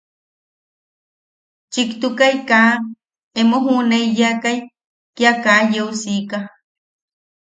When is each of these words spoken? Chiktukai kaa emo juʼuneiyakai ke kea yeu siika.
Chiktukai 1.71 2.35
kaa 2.49 2.71
emo 3.39 3.57
juʼuneiyakai 3.65 4.59
ke 5.17 5.25
kea 5.43 5.55
yeu 5.73 5.89
siika. 6.01 6.39